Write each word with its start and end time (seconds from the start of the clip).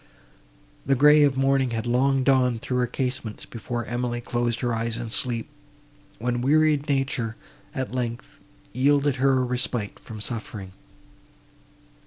The 0.83 0.95
grey 0.95 1.21
of 1.21 1.37
morning 1.37 1.69
had 1.77 1.85
long 1.85 2.23
dawned 2.23 2.61
through 2.63 2.79
her 2.79 2.87
casements, 2.87 3.45
before 3.45 3.85
Emily 3.85 4.19
closed 4.19 4.61
her 4.61 4.73
eyes 4.73 4.97
in 4.97 5.11
sleep; 5.11 5.47
when 6.17 6.41
wearied 6.41 6.87
nature, 6.89 7.35
at 7.75 7.93
length, 7.93 8.39
yielded 8.73 9.17
her 9.17 9.33
a 9.33 9.43
respite 9.43 9.99
from 9.99 10.19
suffering. 10.19 10.71